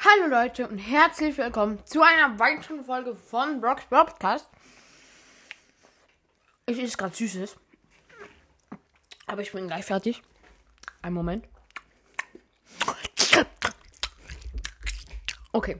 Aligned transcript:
Hallo 0.00 0.28
Leute 0.28 0.68
und 0.68 0.78
herzlich 0.78 1.36
willkommen 1.38 1.84
zu 1.84 2.02
einer 2.02 2.38
weiteren 2.38 2.84
Folge 2.84 3.16
von 3.16 3.60
Brock's 3.60 3.84
Podcast. 3.86 4.48
Ich 6.66 6.80
esse 6.80 6.96
gerade 6.96 7.16
Süßes. 7.16 7.56
Aber 9.26 9.42
ich 9.42 9.50
bin 9.50 9.66
gleich 9.66 9.84
fertig. 9.84 10.22
Ein 11.02 11.14
Moment. 11.14 11.48
Okay. 15.50 15.76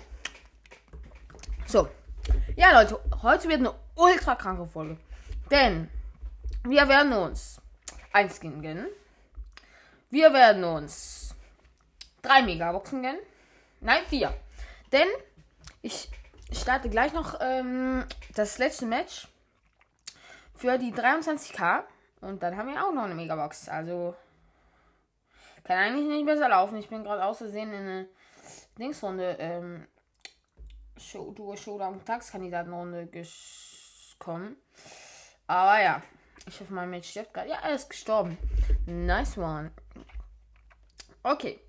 So. 1.68 1.88
Ja, 2.56 2.72
Leute, 2.72 3.00
heute 3.22 3.48
wird 3.48 3.60
eine 3.60 3.74
ultra 3.94 4.34
kranke 4.34 4.66
Folge. 4.66 4.98
Denn 5.48 5.88
wir 6.64 6.88
werden 6.88 7.12
uns 7.12 7.60
ein 8.12 8.28
Skin 8.28 8.62
gönnen. 8.62 8.88
Wir 10.10 10.32
werden 10.32 10.64
uns 10.64 11.36
drei 12.20 12.42
Megaboxen 12.42 13.00
gönnen. 13.00 13.20
Nein, 13.80 14.02
vier. 14.08 14.34
Denn 14.92 15.08
ich 15.82 16.10
starte 16.52 16.88
gleich 16.88 17.12
noch 17.12 17.38
ähm, 17.40 18.04
das 18.34 18.58
letzte 18.58 18.86
Match 18.86 19.28
für 20.54 20.78
die 20.78 20.92
23k. 20.92 21.84
Und 22.20 22.42
dann 22.42 22.56
haben 22.56 22.68
wir 22.68 22.84
auch 22.84 22.92
noch 22.92 23.04
eine 23.04 23.14
Megabox. 23.14 23.68
Also 23.68 24.14
kann 25.68 25.76
eigentlich 25.76 26.08
nicht 26.08 26.24
besser 26.24 26.48
laufen. 26.48 26.78
Ich 26.78 26.88
bin 26.88 27.04
gerade 27.04 27.24
aus 27.24 27.42
in 27.42 27.74
eine 27.74 28.08
Dingsrunde, 28.78 29.36
ähm, 29.38 29.86
Show, 30.96 31.30
Duo 31.32 31.54
Showdown 31.56 32.02
Tagskandidatenrunde 32.04 33.06
gekommen. 33.06 34.56
Aber 35.46 35.82
ja, 35.82 36.02
ich 36.46 36.58
hoffe, 36.58 36.72
mein 36.72 36.88
Match 36.88 37.10
stirbt 37.10 37.34
gerade. 37.34 37.50
Ja, 37.50 37.58
er 37.62 37.74
ist 37.74 37.90
gestorben. 37.90 38.38
Nice 38.86 39.36
one. 39.36 39.70
Okay. 41.22 41.60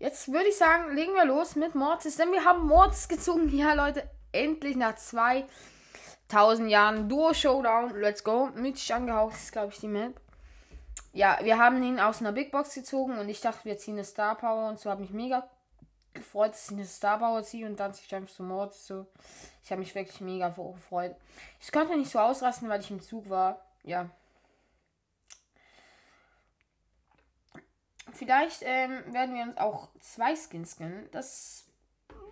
Jetzt 0.00 0.32
würde 0.32 0.48
ich 0.48 0.56
sagen, 0.56 0.94
legen 0.94 1.12
wir 1.12 1.26
los 1.26 1.56
mit 1.56 1.74
Mortis, 1.74 2.16
denn 2.16 2.32
wir 2.32 2.46
haben 2.46 2.66
Mortis 2.66 3.06
gezogen. 3.06 3.50
Ja, 3.54 3.74
Leute, 3.74 4.08
endlich 4.32 4.74
nach 4.74 4.96
2000 4.96 6.70
Jahren 6.70 7.06
Duo 7.06 7.34
Showdown. 7.34 8.00
Let's 8.00 8.24
go. 8.24 8.48
Mythisch 8.54 8.90
angehaucht 8.92 9.34
ist, 9.34 9.52
glaube 9.52 9.74
ich, 9.74 9.78
die 9.78 9.88
Map. 9.88 10.18
Ja, 11.12 11.38
wir 11.42 11.58
haben 11.58 11.82
ihn 11.82 12.00
aus 12.00 12.20
einer 12.20 12.32
Big 12.32 12.50
Box 12.50 12.74
gezogen 12.74 13.18
und 13.18 13.28
ich 13.28 13.42
dachte, 13.42 13.66
wir 13.66 13.76
ziehen 13.76 13.94
eine 13.94 14.04
Star 14.04 14.36
Power 14.36 14.70
und 14.70 14.80
so 14.80 14.88
habe 14.88 15.02
mich 15.02 15.10
mega 15.10 15.46
gefreut, 16.14 16.52
dass 16.52 16.70
ich 16.70 16.78
eine 16.78 16.86
Star 16.86 17.18
Power 17.18 17.42
ziehe 17.42 17.66
und 17.66 17.78
dann 17.78 17.92
sich 17.92 18.14
einfach 18.14 18.34
zu 18.34 18.42
Mortis 18.42 18.86
so. 18.86 19.06
Ich 19.62 19.70
habe 19.70 19.80
mich 19.80 19.94
wirklich 19.94 20.22
mega 20.22 20.48
gefreut. 20.48 21.14
Ich 21.60 21.70
konnte 21.72 21.94
nicht 21.94 22.10
so 22.10 22.20
ausrasten, 22.20 22.70
weil 22.70 22.80
ich 22.80 22.90
im 22.90 23.02
Zug 23.02 23.28
war. 23.28 23.60
Ja, 23.82 24.08
Vielleicht 28.12 28.62
ähm, 28.64 29.02
werden 29.12 29.34
wir 29.34 29.42
uns 29.42 29.56
auch 29.56 29.88
zwei 30.00 30.34
Skins 30.36 30.76
gönnen. 30.76 31.08
Das 31.12 31.66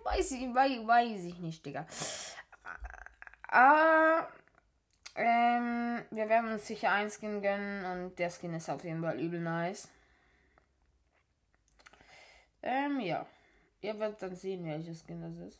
weiß 0.03 0.31
ich, 0.31 0.53
weiß, 0.53 0.85
weiß 0.87 1.23
ich 1.25 1.39
nicht, 1.39 1.65
Digga. 1.65 1.85
Aber 3.47 4.29
ähm, 5.15 6.03
wir 6.11 6.29
werden 6.29 6.51
uns 6.51 6.67
sicher 6.67 6.91
ein 6.91 7.09
Skin 7.09 7.41
gönnen 7.41 7.85
und 7.85 8.19
der 8.19 8.29
Skin 8.29 8.53
ist 8.53 8.69
auf 8.69 8.83
jeden 8.83 9.01
Fall 9.01 9.19
übel 9.19 9.39
nice. 9.39 9.89
Ähm, 12.61 12.99
ja. 12.99 13.25
Ihr 13.81 13.97
werdet 13.99 14.21
dann 14.21 14.35
sehen, 14.35 14.65
welches 14.65 15.03
Skin 15.03 15.21
das 15.21 15.47
ist. 15.47 15.59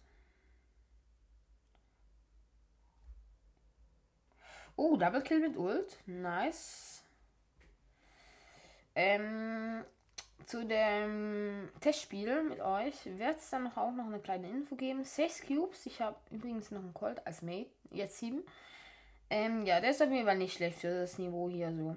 Oh, 4.75 4.95
Double 4.95 5.21
Kill 5.21 5.39
mit 5.39 5.57
Ult. 5.57 5.97
Nice. 6.05 7.03
Ähm, 8.95 9.85
zu 10.45 10.65
dem 10.65 11.69
Testspiel 11.79 12.43
mit 12.43 12.59
euch 12.59 13.05
wird 13.05 13.37
es 13.37 13.49
dann 13.49 13.67
auch 13.75 13.91
noch 13.91 14.05
eine 14.05 14.19
kleine 14.19 14.49
Info 14.49 14.75
geben. 14.75 15.03
6 15.03 15.45
Cubes. 15.47 15.85
Ich 15.85 16.01
habe 16.01 16.15
übrigens 16.31 16.71
noch 16.71 16.81
einen 16.81 16.93
Colt 16.93 17.25
als 17.25 17.41
Mate. 17.41 17.69
Jetzt 17.91 18.19
7. 18.19 18.43
Ähm, 19.29 19.65
ja, 19.65 19.79
der 19.79 19.91
ist 19.91 20.01
auf 20.01 20.09
jeden 20.09 20.25
Fall 20.25 20.37
nicht 20.37 20.55
schlecht 20.55 20.79
für 20.79 21.01
das 21.01 21.17
Niveau 21.17 21.49
hier 21.49 21.73
so. 21.73 21.95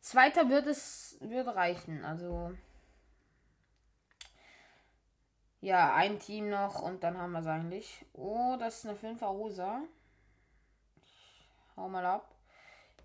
Zweiter 0.00 0.48
wird 0.48 0.66
es 0.66 1.16
wird 1.20 1.48
reichen. 1.48 2.04
Also. 2.04 2.52
Ja, 5.60 5.94
ein 5.94 6.18
Team 6.18 6.50
noch 6.50 6.82
und 6.82 7.02
dann 7.02 7.16
haben 7.18 7.32
wir 7.32 7.40
es 7.40 7.46
eigentlich. 7.46 8.04
Oh, 8.12 8.56
das 8.58 8.84
ist 8.84 8.86
eine 8.86 8.98
5er 8.98 9.26
Rosa. 9.26 9.80
hau 11.76 11.88
mal 11.88 12.04
ab. 12.04 12.34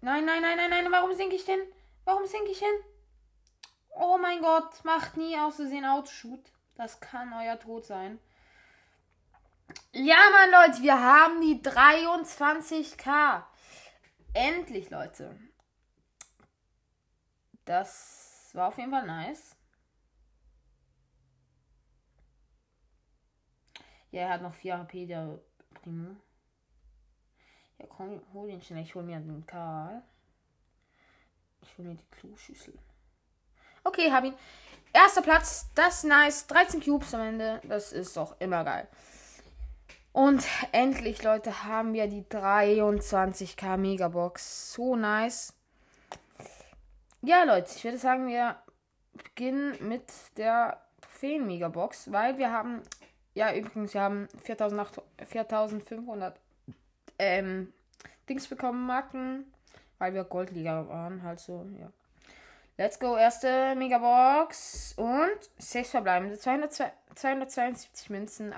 Nein, 0.01 0.25
nein, 0.25 0.41
nein, 0.41 0.57
nein, 0.57 0.69
nein. 0.69 0.91
Warum 0.91 1.13
sinke 1.13 1.35
ich 1.35 1.45
denn? 1.45 1.61
Warum 2.05 2.25
sinke 2.25 2.51
ich 2.51 2.59
hin? 2.59 2.88
Oh 3.91 4.17
mein 4.17 4.41
Gott, 4.41 4.83
macht 4.85 5.17
nie 5.17 5.37
aus 5.37 5.57
Versehen 5.57 5.85
Autoshoot. 5.85 6.51
Das 6.75 6.99
kann 6.99 7.33
euer 7.33 7.59
Tod 7.59 7.85
sein. 7.85 8.19
Ja, 9.91 10.17
Mann, 10.31 10.51
Leute, 10.51 10.81
wir 10.81 10.99
haben 10.99 11.41
die 11.41 11.61
23k. 11.61 13.43
Endlich, 14.33 14.89
Leute. 14.89 15.37
Das 17.65 18.49
war 18.53 18.69
auf 18.69 18.77
jeden 18.77 18.91
Fall 18.91 19.05
nice. 19.05 19.55
Ja, 24.11 24.21
er 24.21 24.29
hat 24.29 24.41
noch 24.41 24.53
4 24.53 24.79
HP, 24.79 25.05
der 25.05 25.39
Primo. 25.75 26.15
Ja, 27.77 27.85
komm, 27.87 28.21
hol 28.33 28.49
ihn 28.49 28.61
schnell. 28.61 28.83
Ich 28.83 28.95
hol 28.95 29.03
mir 29.03 29.19
den 29.19 29.45
Karl. 29.45 30.01
Ich 31.61 31.77
hol 31.77 31.85
mir 31.85 31.95
die 31.95 32.09
Kloschüssel. 32.09 32.77
Okay, 33.83 34.11
hab 34.11 34.23
ihn. 34.23 34.33
Erster 34.93 35.21
Platz, 35.21 35.67
das 35.75 35.97
ist 35.97 36.03
nice. 36.05 36.47
13 36.47 36.81
Cubes 36.81 37.13
am 37.13 37.21
Ende. 37.21 37.61
Das 37.67 37.91
ist 37.93 38.17
doch 38.17 38.35
immer 38.39 38.63
geil. 38.63 38.87
Und 40.11 40.45
endlich, 40.71 41.21
Leute, 41.23 41.63
haben 41.63 41.93
wir 41.93 42.07
die 42.07 42.23
23k 42.23 43.77
Megabox. 43.77 44.73
So 44.73 44.95
nice. 44.95 45.53
Ja, 47.21 47.43
Leute, 47.43 47.71
ich 47.75 47.83
würde 47.83 47.97
sagen, 47.97 48.27
wir 48.27 48.55
beginnen 49.13 49.75
mit 49.87 50.03
der 50.37 50.81
Trophäen-Megabox, 51.01 52.11
weil 52.11 52.37
wir 52.37 52.51
haben, 52.51 52.81
ja, 53.33 53.53
übrigens, 53.53 53.93
wir 53.93 54.01
haben 54.01 54.27
4500 54.43 56.39
ähm, 57.19 57.73
Dings 58.27 58.47
bekommen, 58.47 58.85
Marken, 58.85 59.51
weil 59.97 60.13
wir 60.13 60.23
Goldliga 60.23 60.87
waren, 60.87 61.23
halt 61.23 61.39
so, 61.39 61.67
ja. 61.77 61.91
Let's 62.79 62.97
go, 62.97 63.17
erste 63.17 63.75
Megabox. 63.75 64.93
Und 64.95 65.37
6 65.57 65.89
verbleibende. 65.89 66.39
200, 66.39 66.93
272 67.13 68.09
Münzen, 68.09 68.55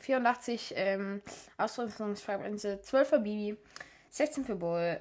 84 0.00 0.74
ähm, 0.74 1.22
Ausrüstungsfragmente, 1.56 2.82
12 2.82 3.08
für 3.08 3.20
Bibi, 3.20 3.56
16 4.10 4.46
für 4.46 4.56
Bull, 4.56 5.00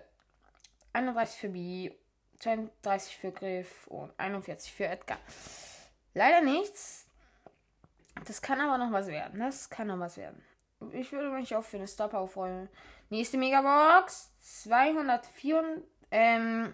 31 0.94 1.39
für 1.39 1.50
B, 1.50 1.91
32 2.38 3.17
für 3.17 3.31
Griff 3.31 3.88
und 3.88 4.13
41 4.19 4.72
für 4.72 4.85
Edgar. 4.85 5.17
Leider 6.13 6.41
nichts. 6.41 7.07
Das 8.28 8.44
kann 8.44 8.61
aber 8.61 8.78
noch 8.78 8.91
was 8.91 9.07
werden. 9.07 9.39
Das 9.39 9.72
kann 9.72 9.88
noch 9.88 10.00
was 10.00 10.17
werden. 10.17 10.45
Ich 10.91 11.11
würde 11.11 11.31
mich 11.31 11.55
auch 11.55 11.63
für 11.63 11.78
eine 11.78 11.88
Stopper 11.88 12.28
freuen. 12.28 12.69
Nächste 13.09 13.39
Megabox. 13.39 14.29
204. 14.39 15.81
Ähm, 16.11 16.72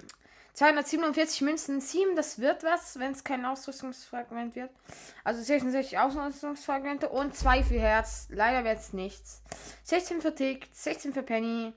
247 0.53 1.41
Münzen, 1.41 1.81
7, 1.81 2.15
das 2.15 2.39
wird 2.39 2.63
was, 2.63 2.99
wenn 2.99 3.13
es 3.13 3.23
kein 3.23 3.45
Ausrüstungsfragment 3.45 4.55
wird. 4.55 4.69
Also 5.23 5.41
66 5.41 5.97
Ausrüstungsfragmente 5.97 7.09
und 7.09 7.35
2 7.35 7.63
für 7.63 7.79
Herz. 7.79 8.27
Leider 8.29 8.63
wird 8.63 8.79
es 8.79 8.93
nichts. 8.93 9.41
16 9.83 10.21
für 10.21 10.35
Tick, 10.35 10.67
16 10.71 11.13
für 11.13 11.23
Penny, 11.23 11.73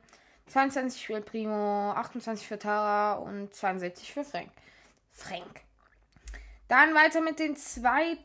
22 0.49 1.07
für 1.07 1.21
Primo, 1.21 1.93
28 1.93 2.47
für 2.47 2.59
Tara 2.59 3.15
und 3.15 3.55
62 3.55 4.13
für 4.13 4.25
Frank. 4.25 4.51
Frank. 5.11 5.63
Dann 6.69 6.95
weiter 6.95 7.21
mit 7.21 7.39
den 7.39 7.57
zwei 7.57 8.17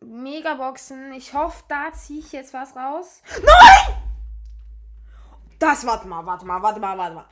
Megaboxen. 0.00 1.12
Ich 1.12 1.34
hoffe, 1.34 1.64
da 1.68 1.92
ziehe 1.92 2.20
ich 2.20 2.32
jetzt 2.32 2.54
was 2.54 2.76
raus. 2.76 3.22
Nein! 3.36 3.96
Das, 5.58 5.86
warte 5.86 6.06
mal, 6.06 6.24
warte 6.24 6.44
mal, 6.44 6.62
warte 6.62 6.80
mal, 6.80 6.98
warte 6.98 7.14
mal. 7.14 7.26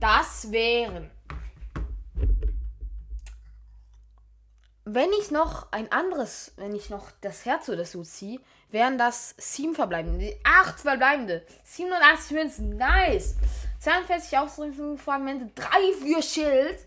Das 0.00 0.50
wären 0.50 1.10
wenn 4.94 5.12
ich 5.14 5.30
noch 5.30 5.70
ein 5.72 5.90
anderes, 5.90 6.52
wenn 6.56 6.74
ich 6.74 6.88
noch 6.88 7.10
das 7.20 7.44
Herz 7.44 7.68
oder 7.68 7.84
so 7.84 8.02
ziehe, 8.02 8.40
wären 8.70 8.96
das 8.96 9.34
sieben 9.38 9.74
verbleibende. 9.74 10.38
Acht 10.44 10.80
verbleibende. 10.80 11.44
87 11.64 12.30
Münzen. 12.32 12.76
Nice. 12.76 13.34
42 13.80 14.38
Ausrüstungsfragmente. 14.38 15.50
3 15.54 15.66
für 16.00 16.22
Schild. 16.22 16.78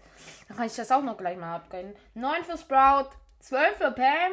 Dann 0.48 0.58
kann 0.58 0.68
ich 0.68 0.76
das 0.76 0.92
auch 0.92 1.04
noch 1.04 1.18
gleich 1.18 1.38
mal 1.38 1.56
abgehen. 1.56 1.96
9 2.14 2.44
für 2.44 2.58
Sprout. 2.58 3.10
12 3.40 3.78
für 3.78 3.92
Pam. 3.92 4.32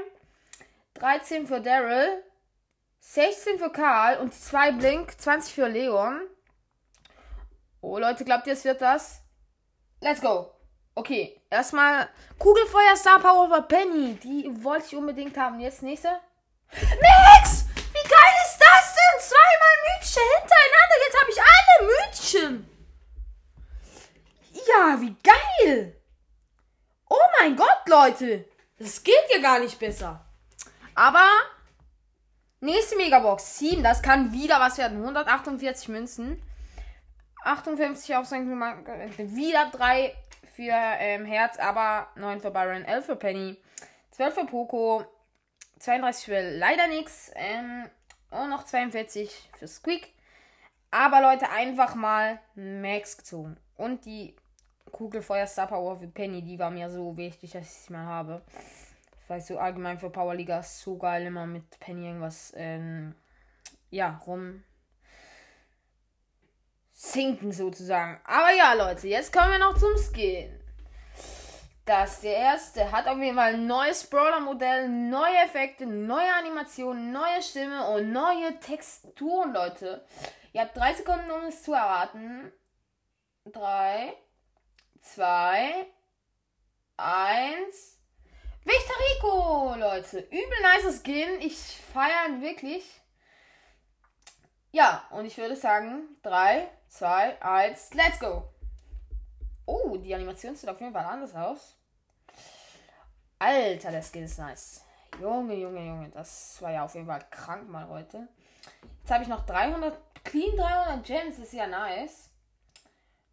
13 0.94 1.46
für 1.46 1.60
Daryl. 1.60 2.22
16 3.00 3.58
für 3.58 3.70
Karl. 3.70 4.18
Und 4.18 4.32
2 4.32 4.72
Blink. 4.72 5.20
20 5.20 5.52
für 5.52 5.68
Leon. 5.68 6.20
Oh, 7.80 7.98
Leute, 7.98 8.24
glaubt 8.24 8.46
ihr, 8.46 8.54
es 8.54 8.64
wird 8.64 8.80
das? 8.80 9.20
Let's 10.00 10.20
go. 10.20 10.53
Okay, 10.96 11.40
erstmal 11.50 12.08
Kugelfeuer 12.38 12.96
Star 12.96 13.18
Power 13.18 13.46
over 13.46 13.62
Penny. 13.62 14.14
Die 14.22 14.48
wollte 14.62 14.86
ich 14.86 14.96
unbedingt 14.96 15.36
haben. 15.36 15.58
Jetzt 15.58 15.82
nächste. 15.82 16.08
Max! 16.70 17.66
Wie 17.74 18.08
geil 18.08 18.34
ist 18.44 18.58
das 18.58 18.94
denn? 18.94 19.20
Zweimal 19.20 19.76
Mütchen 19.88 20.22
hintereinander. 20.38 20.96
Jetzt 21.04 21.20
habe 21.20 21.30
ich 21.30 21.40
alle 21.42 22.46
Mütchen. 22.46 22.70
Ja, 24.68 25.00
wie 25.00 25.16
geil. 25.22 26.00
Oh 27.08 27.26
mein 27.40 27.56
Gott, 27.56 27.82
Leute. 27.86 28.48
Das 28.78 29.02
geht 29.02 29.14
ja 29.34 29.40
gar 29.40 29.58
nicht 29.58 29.78
besser. 29.78 30.24
Aber 30.94 31.28
nächste 32.60 32.96
Megabox 32.96 33.58
7. 33.58 33.82
Das 33.82 34.00
kann 34.00 34.32
wieder 34.32 34.60
was 34.60 34.78
werden. 34.78 35.00
148 35.00 35.88
Münzen. 35.88 36.40
58 37.44 38.16
auf 38.16 38.26
sein 38.26 38.48
Wieder 38.48 39.70
drei 39.70 40.16
für 40.54 40.72
ähm, 40.72 41.24
Herz, 41.24 41.58
aber 41.58 42.08
9 42.16 42.40
für 42.40 42.50
Byron, 42.50 42.84
11 42.84 43.06
für 43.06 43.16
Penny, 43.16 43.56
12 44.12 44.34
für 44.34 44.46
Poco, 44.46 45.04
32 45.78 46.24
für 46.24 46.58
leider 46.58 46.86
nichts 46.86 47.30
ähm, 47.34 47.88
und 48.30 48.50
noch 48.50 48.64
42 48.64 49.50
für 49.58 49.68
Squeak. 49.68 50.12
Aber 50.90 51.20
Leute, 51.20 51.50
einfach 51.50 51.94
mal 51.96 52.38
Max 52.54 53.16
gezogen. 53.16 53.56
Und 53.76 54.04
die 54.04 54.36
Kugelfeuer 54.92 55.46
Star 55.46 55.66
Power 55.66 55.96
für 55.96 56.06
Penny, 56.06 56.42
die 56.42 56.58
war 56.58 56.70
mir 56.70 56.88
so 56.88 57.16
wichtig, 57.16 57.50
dass 57.50 57.64
ich 57.64 57.70
sie 57.70 57.92
mal 57.92 58.06
habe. 58.06 58.42
Ich 59.22 59.28
weiß 59.28 59.48
so 59.48 59.58
allgemein 59.58 59.98
für 59.98 60.10
Powerliga 60.10 60.60
ist 60.60 60.82
so 60.82 60.96
geil, 60.96 61.26
immer 61.26 61.46
mit 61.46 61.80
Penny 61.80 62.06
irgendwas 62.06 62.52
ähm, 62.56 63.14
ja, 63.90 64.20
rum 64.26 64.62
sinken 67.04 67.52
sozusagen. 67.52 68.20
Aber 68.24 68.52
ja, 68.52 68.72
Leute, 68.72 69.08
jetzt 69.08 69.32
kommen 69.32 69.52
wir 69.52 69.58
noch 69.58 69.76
zum 69.76 69.96
Skin. 69.96 70.60
Das 71.84 72.22
der 72.22 72.36
erste 72.36 72.90
hat 72.90 73.06
auf 73.06 73.18
jeden 73.18 73.36
Fall 73.36 73.54
ein 73.54 73.66
neues 73.66 74.08
Brawler-Modell, 74.08 74.88
neue 74.88 75.36
Effekte, 75.44 75.84
neue 75.84 76.32
Animationen, 76.32 77.12
neue 77.12 77.42
Stimme 77.42 77.86
und 77.88 78.10
neue 78.10 78.58
Texturen, 78.58 79.52
Leute. 79.52 80.02
Ihr 80.54 80.62
habt 80.62 80.76
drei 80.76 80.94
Sekunden, 80.94 81.30
um 81.30 81.42
es 81.42 81.62
zu 81.62 81.74
erraten. 81.74 82.50
Drei, 83.44 84.14
zwei, 85.02 85.86
eins. 86.96 87.98
Rico, 88.66 89.74
Leute. 89.76 90.20
Übel 90.20 90.62
nice 90.62 91.02
Skin. 91.02 91.40
Ich 91.40 91.58
feiere 91.92 92.28
ihn 92.28 92.40
wirklich. 92.40 92.82
Ja, 94.74 95.04
und 95.10 95.24
ich 95.24 95.38
würde 95.38 95.54
sagen, 95.54 96.16
3, 96.24 96.68
2, 96.88 97.40
1, 97.40 97.94
let's 97.94 98.18
go. 98.18 98.42
Oh, 99.66 99.96
die 99.96 100.12
Animation 100.12 100.56
sieht 100.56 100.68
auf 100.68 100.80
jeden 100.80 100.92
Fall 100.92 101.04
anders 101.04 101.32
aus. 101.32 101.76
Alter, 103.38 103.92
der 103.92 104.02
Skin 104.02 104.24
ist 104.24 104.36
nice. 104.36 104.84
Junge, 105.20 105.54
Junge, 105.54 105.86
Junge. 105.86 106.08
Das 106.08 106.60
war 106.60 106.72
ja 106.72 106.84
auf 106.84 106.92
jeden 106.96 107.06
Fall 107.06 107.24
krank 107.30 107.68
mal 107.68 107.86
heute. 107.86 108.26
Jetzt 108.98 109.12
habe 109.12 109.22
ich 109.22 109.28
noch 109.28 109.46
300, 109.46 109.96
clean 110.24 110.56
300 110.56 111.06
Gems. 111.06 111.36
Das 111.36 111.46
ist 111.46 111.52
ja 111.52 111.68
nice. 111.68 112.30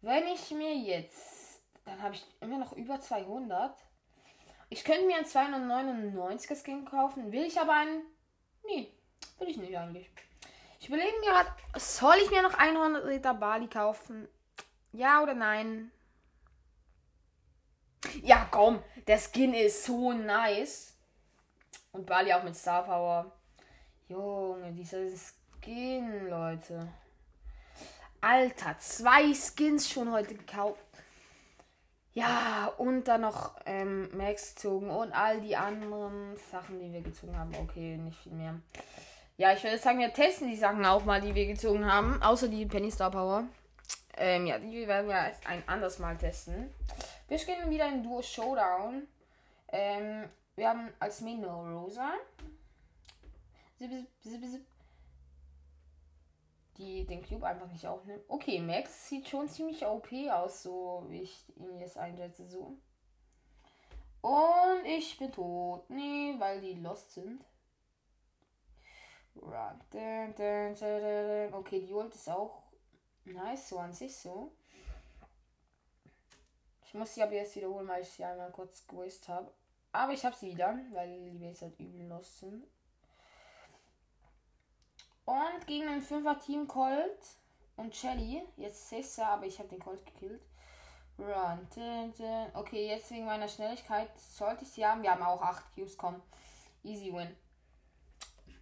Wenn 0.00 0.28
ich 0.28 0.48
mir 0.52 0.76
jetzt, 0.76 1.60
dann 1.84 2.00
habe 2.00 2.14
ich 2.14 2.24
immer 2.40 2.58
noch 2.58 2.72
über 2.74 3.00
200. 3.00 3.76
Ich 4.68 4.84
könnte 4.84 5.06
mir 5.06 5.16
einen 5.16 5.26
299er 5.26 6.54
Skin 6.54 6.84
kaufen. 6.84 7.32
Will 7.32 7.46
ich 7.46 7.60
aber 7.60 7.72
einen? 7.72 8.02
Nee, 8.64 8.92
will 9.40 9.48
ich 9.48 9.56
nicht 9.56 9.76
eigentlich. 9.76 10.08
Ich 10.82 10.88
überlege 10.88 11.12
gerade, 11.22 11.48
soll 11.76 12.16
ich 12.24 12.30
mir 12.32 12.42
noch 12.42 12.54
100 12.54 13.06
Liter 13.06 13.34
Bali 13.34 13.68
kaufen? 13.68 14.26
Ja 14.90 15.22
oder 15.22 15.32
nein? 15.32 15.92
Ja, 18.20 18.48
komm, 18.50 18.82
der 19.06 19.20
Skin 19.20 19.54
ist 19.54 19.84
so 19.84 20.12
nice. 20.12 20.96
Und 21.92 22.04
Bali 22.04 22.32
auch 22.32 22.42
mit 22.42 22.56
Star 22.56 22.82
Power. 22.82 23.30
Junge, 24.08 24.72
dieser 24.72 25.06
Skin, 25.60 26.28
Leute. 26.28 26.88
Alter, 28.20 28.76
zwei 28.80 29.32
Skins 29.34 29.88
schon 29.88 30.10
heute 30.10 30.34
gekauft. 30.34 30.82
Ja, 32.12 32.72
und 32.76 33.04
dann 33.04 33.20
noch 33.20 33.54
ähm, 33.66 34.08
Max 34.16 34.56
gezogen 34.56 34.90
und 34.90 35.12
all 35.12 35.40
die 35.40 35.54
anderen 35.54 36.36
Sachen, 36.50 36.80
die 36.80 36.92
wir 36.92 37.02
gezogen 37.02 37.38
haben. 37.38 37.54
Okay, 37.54 37.96
nicht 37.98 38.18
viel 38.18 38.32
mehr. 38.32 38.60
Ja, 39.38 39.52
ich 39.52 39.64
würde 39.64 39.78
sagen, 39.78 39.98
wir 39.98 40.12
testen 40.12 40.48
die 40.48 40.56
Sachen 40.56 40.84
auch 40.84 41.04
mal, 41.04 41.20
die 41.20 41.34
wir 41.34 41.46
gezogen 41.46 41.90
haben. 41.90 42.22
Außer 42.22 42.48
die 42.48 42.66
Penny 42.66 42.90
Star 42.90 43.10
Power. 43.10 43.44
Ähm, 44.16 44.46
ja, 44.46 44.58
die 44.58 44.86
werden 44.86 45.08
wir 45.08 45.26
jetzt 45.26 45.46
ein 45.46 45.66
anderes 45.66 45.98
Mal 45.98 46.16
testen. 46.18 46.72
Wir 47.28 47.38
spielen 47.38 47.70
wieder 47.70 47.88
in 47.88 48.02
Duo 48.02 48.20
Showdown. 48.20 49.08
Ähm, 49.68 50.28
wir 50.54 50.68
haben 50.68 50.92
als 50.98 51.22
Main 51.22 51.40
No 51.40 51.62
Rosa. 51.62 52.12
Die 56.76 57.06
den 57.06 57.26
Cube 57.26 57.46
einfach 57.46 57.66
nicht 57.68 57.86
aufnimmt. 57.86 58.22
Okay, 58.28 58.60
Max 58.60 59.08
sieht 59.08 59.28
schon 59.28 59.48
ziemlich 59.48 59.84
OP 59.84 60.08
aus, 60.30 60.62
so 60.62 61.04
wie 61.08 61.22
ich 61.22 61.44
ihn 61.56 61.78
jetzt 61.78 61.96
einsetze. 61.96 62.46
So. 62.46 62.76
Und 64.20 64.84
ich 64.84 65.18
bin 65.18 65.32
tot. 65.32 65.88
Nee, 65.88 66.34
weil 66.38 66.60
die 66.60 66.74
lost 66.74 67.12
sind. 67.12 67.42
Okay, 71.52 71.80
die 71.80 71.92
Ult 71.92 72.14
ist 72.14 72.28
auch 72.28 72.62
nice, 73.24 73.68
so 73.68 73.78
an 73.78 73.92
sich 73.92 74.16
so. 74.16 74.52
Ich 76.84 76.94
muss 76.94 77.14
sie 77.14 77.22
aber 77.22 77.32
jetzt 77.32 77.56
wiederholen, 77.56 77.88
weil 77.88 78.02
ich 78.02 78.10
sie 78.10 78.24
einmal 78.24 78.50
kurz 78.52 78.86
gewusst 78.86 79.28
habe. 79.28 79.50
Aber 79.92 80.12
ich 80.12 80.24
habe 80.24 80.36
sie 80.36 80.52
wieder, 80.52 80.78
weil 80.92 81.08
die 81.08 81.40
jetzt 81.40 81.62
halt 81.62 81.78
übel 81.80 82.06
los 82.06 82.40
sind. 82.40 82.66
Und 85.24 85.66
gegen 85.66 85.88
ein 85.88 86.02
5er 86.02 86.38
Team 86.38 86.68
Colt 86.68 87.36
und 87.76 87.96
Shelly. 87.96 88.42
Jetzt 88.56 88.88
Cesar, 88.88 89.28
aber 89.32 89.46
ich 89.46 89.58
habe 89.58 89.68
den 89.68 89.80
Colt 89.80 90.04
gekillt. 90.04 90.42
Run. 91.18 91.68
Okay, 92.54 92.88
jetzt 92.88 93.10
wegen 93.10 93.26
meiner 93.26 93.48
Schnelligkeit 93.48 94.10
sollte 94.18 94.64
ich 94.64 94.70
sie 94.70 94.84
haben. 94.84 95.02
Wir 95.02 95.12
haben 95.12 95.22
auch 95.22 95.40
8 95.40 95.74
Cubes, 95.74 95.96
komm. 95.96 96.22
Easy 96.82 97.12
win. 97.12 97.36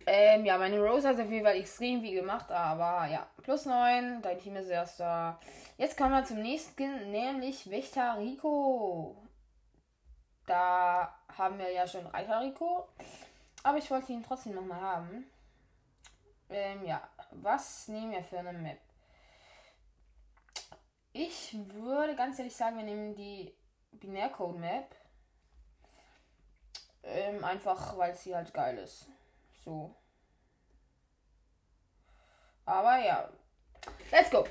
Ähm, 0.06 0.44
ja, 0.46 0.56
meine 0.56 0.80
Rose 0.80 1.08
hat 1.08 1.20
auf 1.20 1.30
jeden 1.30 1.44
Fall 1.44 1.56
extrem 1.56 2.00
viel 2.00 2.20
gemacht, 2.20 2.50
aber 2.50 3.06
ja, 3.06 3.26
plus 3.42 3.66
9, 3.66 4.22
dein 4.22 4.38
Team 4.38 4.56
ist 4.56 4.68
erster. 4.68 5.38
Jetzt 5.76 5.96
kommen 5.96 6.12
wir 6.12 6.24
zum 6.24 6.40
nächsten, 6.40 7.10
nämlich 7.10 7.70
Wächter 7.70 8.18
Rico. 8.18 9.16
Da 10.46 11.14
haben 11.36 11.58
wir 11.58 11.70
ja 11.70 11.86
schon 11.86 12.06
Reiter 12.06 12.40
Rico, 12.40 12.88
aber 13.62 13.78
ich 13.78 13.90
wollte 13.90 14.12
ihn 14.12 14.22
trotzdem 14.22 14.54
nochmal 14.54 14.80
haben. 14.80 15.26
Ähm, 16.48 16.84
ja, 16.84 17.06
was 17.32 17.86
nehmen 17.88 18.12
wir 18.12 18.24
für 18.24 18.38
eine 18.38 18.52
Map? 18.52 18.80
Ich 21.12 21.56
würde 21.74 22.16
ganz 22.16 22.38
ehrlich 22.38 22.56
sagen, 22.56 22.78
wir 22.78 22.84
nehmen 22.84 23.14
die 23.14 23.54
Binärcode 23.92 24.58
Map. 24.58 24.96
Ähm, 27.02 27.44
einfach 27.44 27.96
weil 27.96 28.14
sie 28.14 28.34
halt 28.34 28.52
geil 28.52 28.78
ist. 28.78 29.06
So. 29.60 29.94
Aber 32.64 32.98
ja. 32.98 33.28
Let's 34.10 34.30
go. 34.30 34.44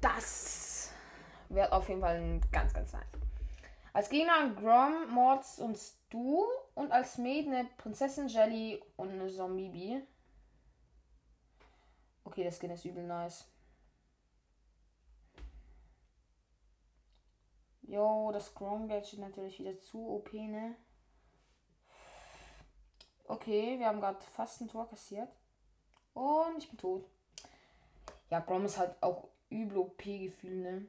Das 0.00 0.92
wird 1.48 1.72
auf 1.72 1.88
jeden 1.88 2.00
Fall 2.00 2.40
ganz, 2.52 2.72
ganz 2.72 2.92
nice. 2.92 3.06
Als 3.92 4.10
Gegner 4.10 4.50
Grom, 4.54 5.08
Mords 5.10 5.58
und 5.58 5.76
Stu 5.76 6.44
und 6.74 6.92
als 6.92 7.16
Maid 7.18 7.46
eine 7.46 7.64
Prinzessin 7.78 8.28
Jelly 8.28 8.82
und 8.96 9.10
eine 9.10 9.28
Zombie. 9.28 10.02
Okay, 12.24 12.44
das 12.44 12.58
Skin 12.58 12.70
ist 12.70 12.84
übel 12.84 13.04
nice. 13.04 13.48
Jo, 17.82 18.30
das 18.32 18.52
Grom 18.54 18.88
Gadget 18.88 19.20
natürlich 19.20 19.60
wieder 19.60 19.80
zu 19.80 20.06
OP, 20.08 20.32
ne? 20.34 20.74
Okay, 23.28 23.78
wir 23.78 23.86
haben 23.86 24.00
gerade 24.00 24.20
fast 24.34 24.60
ein 24.60 24.68
Tor 24.68 24.88
kassiert. 24.88 25.28
Und 26.14 26.58
ich 26.58 26.68
bin 26.68 26.78
tot. 26.78 27.04
Ja, 28.30 28.40
Grom 28.40 28.64
ist 28.64 28.78
halt 28.78 28.94
auch 29.02 29.28
übel 29.50 29.78
OP-Gefühl, 29.78 30.62
ne? 30.62 30.86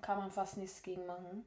Kann 0.00 0.18
man 0.18 0.30
fast 0.30 0.56
nichts 0.56 0.82
gegen 0.82 1.06
machen. 1.06 1.44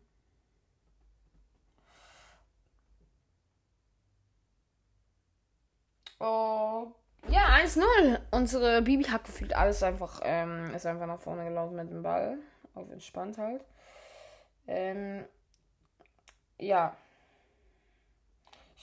Oh. 6.19 6.91
Ja, 7.27 7.55
1-0. 7.55 8.19
Unsere 8.31 8.81
Bibi 8.81 9.03
hat 9.05 9.25
gefühlt 9.25 9.55
alles 9.55 9.83
einfach, 9.83 10.21
ähm, 10.23 10.73
ist 10.73 10.85
einfach 10.85 11.07
nach 11.07 11.19
vorne 11.19 11.45
gelaufen 11.45 11.75
mit 11.75 11.89
dem 11.89 12.03
Ball. 12.03 12.37
Auf 12.75 12.89
entspannt 12.89 13.37
halt. 13.37 13.65
Ähm, 14.67 15.25
ja. 16.59 16.95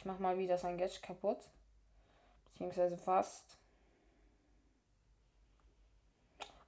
Ich 0.00 0.06
mach 0.06 0.18
mal 0.18 0.38
wieder 0.38 0.56
sein 0.56 0.78
Gadget 0.78 1.02
kaputt. 1.02 1.36
Beziehungsweise 2.46 2.96
fast. 2.96 3.58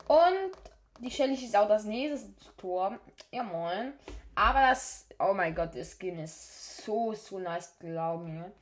Und 0.06 0.52
die 0.98 1.10
Shelly 1.10 1.34
schießt 1.38 1.56
auch 1.56 1.66
das 1.66 1.84
nächste 1.84 2.34
Tor. 2.58 2.98
Ja, 3.30 3.42
moin. 3.42 3.94
Aber 4.34 4.60
das, 4.60 5.06
oh 5.18 5.32
mein 5.32 5.54
Gott, 5.54 5.74
der 5.74 5.86
Skin 5.86 6.18
ist 6.18 6.84
so, 6.84 7.14
so 7.14 7.38
nice, 7.38 7.78
glauben 7.78 8.34
mir. 8.34 8.52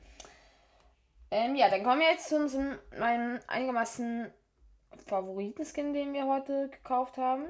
Ähm, 1.31 1.57
ja, 1.57 1.69
dann 1.69 1.83
kommen 1.83 1.99
wir 1.99 2.09
jetzt 2.09 2.29
zu 2.29 2.37
unserem, 2.37 2.79
meinem 2.97 3.41
einigermaßen 3.47 4.31
Favoriten-Skin, 5.05 5.91
den 5.91 6.13
wir 6.13 6.27
heute 6.27 6.69
gekauft 6.69 7.17
haben. 7.17 7.45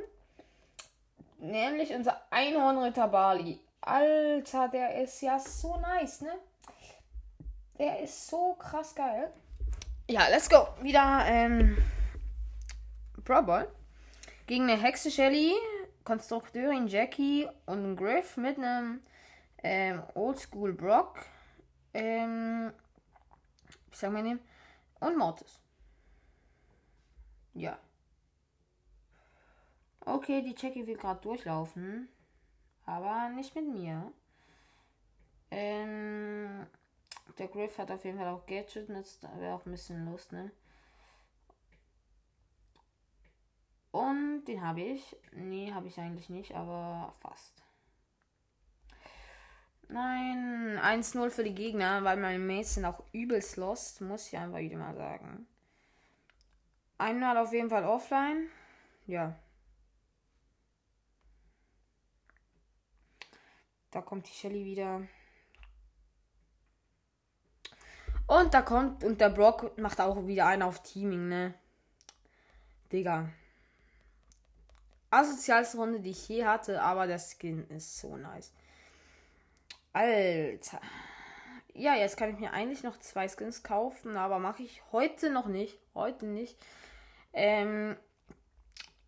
Nämlich 1.38 1.94
unser 1.94 2.20
Einhornritter 2.32 3.10
Bali. 3.10 3.60
Alter, 3.80 4.70
der 4.70 5.04
ist 5.04 5.22
ja 5.22 5.38
so 5.38 5.78
nice, 5.78 6.22
ne? 6.22 6.40
Der 7.82 8.00
ist 8.00 8.28
so 8.28 8.54
krass 8.60 8.94
geil. 8.94 9.34
Ja, 10.08 10.28
let's 10.28 10.48
go. 10.48 10.68
Wieder, 10.84 11.26
ähm, 11.26 11.76
Brawl 13.24 13.42
Ball. 13.42 13.72
Gegen 14.46 14.70
eine 14.70 14.80
Hexe 14.80 15.10
Shelly, 15.10 15.56
Konstrukteurin 16.04 16.86
Jackie 16.86 17.50
und 17.66 17.96
Griff 17.96 18.38
mit 18.38 18.60
einem 18.60 19.02
ähm, 19.64 20.04
Oldschool 20.14 20.74
Brock. 20.74 21.26
Ähm, 21.96 22.72
ich 23.92 23.98
sag 23.98 24.12
mal 24.12 24.22
nehmen. 24.22 24.42
Und 25.00 25.18
Mortis. 25.18 25.64
Ja. 27.56 27.80
Okay, 30.06 30.44
die 30.44 30.54
Jackie 30.56 30.86
will 30.86 30.98
gerade 30.98 31.22
durchlaufen. 31.22 32.10
Aber 32.86 33.30
nicht 33.30 33.56
mit 33.56 33.68
mir. 33.68 34.12
Ähm, 35.50 36.68
der 37.38 37.48
Griff 37.48 37.78
hat 37.78 37.92
auf 37.92 38.04
jeden 38.06 38.18
Fall 38.18 38.28
auch 38.28 38.46
Gadget. 38.46 38.90
Das 38.90 39.22
wäre 39.38 39.56
auch 39.56 39.66
ein 39.66 39.72
bisschen 39.72 40.06
Lust, 40.06 40.32
ne? 40.32 40.52
Und 43.92 44.46
den 44.46 44.62
habe 44.62 44.82
ich. 44.82 45.16
Nee, 45.34 45.74
habe 45.74 45.88
ich 45.88 46.00
eigentlich 46.00 46.30
nicht, 46.30 46.56
aber 46.56 47.14
fast. 47.20 47.64
Nein, 49.90 50.80
1-0 50.80 51.30
für 51.30 51.44
die 51.44 51.54
Gegner, 51.54 52.04
weil 52.06 52.16
meine 52.18 52.40
Mates 52.40 52.76
sind 52.76 52.86
auch 52.86 53.04
übelst 53.12 53.58
lost, 53.58 54.00
muss 54.00 54.28
ich 54.28 54.38
einfach 54.38 54.60
wieder 54.60 54.78
mal 54.78 54.96
sagen. 54.96 55.46
Einmal 56.98 57.38
auf 57.38 57.52
jeden 57.52 57.70
Fall 57.70 57.84
offline. 57.84 58.48
Ja. 59.06 59.38
Da 63.90 64.02
kommt 64.02 64.30
die 64.30 64.34
Shelly 64.34 64.64
wieder. 64.64 65.02
Und 68.32 68.54
da 68.54 68.62
kommt, 68.62 69.04
und 69.04 69.20
der 69.20 69.30
Brock 69.30 69.78
macht 69.78 70.00
auch 70.00 70.26
wieder 70.26 70.46
einen 70.46 70.62
auf 70.62 70.82
Teaming, 70.84 71.28
ne? 71.28 71.54
Digga. 72.90 73.28
Asozialste 75.10 75.76
Runde, 75.76 76.00
die 76.00 76.12
ich 76.12 76.30
je 76.30 76.46
hatte, 76.46 76.82
aber 76.82 77.08
der 77.08 77.20
Skin 77.20 77.68
ist 77.68 78.00
so 78.00 78.16
nice. 78.16 78.54
Alter. 79.92 80.80
Ja, 81.74 81.96
jetzt 81.96 82.16
kann 82.16 82.30
ich 82.30 82.40
mir 82.40 82.54
eigentlich 82.54 82.84
noch 82.84 82.98
zwei 83.02 83.28
Skins 83.28 83.64
kaufen, 83.64 84.16
aber 84.16 84.40
mache 84.40 84.64
ich 84.64 84.82
heute 84.94 85.30
noch 85.30 85.48
nicht. 85.48 85.78
Heute 85.94 86.26
nicht. 86.26 86.58
Ähm, 87.34 87.98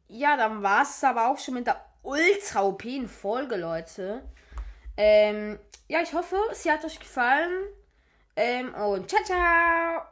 ja, 0.09 0.35
dann 0.35 0.63
war 0.63 0.81
es 0.81 1.01
aber 1.01 1.29
auch 1.29 1.39
schon 1.39 1.53
mit 1.53 1.67
der 1.67 1.81
ultra 2.01 2.65
op 2.65 2.83
Folge, 3.07 3.55
Leute. 3.55 4.21
Ähm, 4.97 5.59
ja, 5.87 6.01
ich 6.01 6.13
hoffe, 6.13 6.35
sie 6.51 6.69
hat 6.69 6.83
euch 6.83 6.99
gefallen. 6.99 7.53
Ähm, 8.35 8.73
und 8.73 9.09
ciao, 9.09 9.23
ciao! 9.23 9.92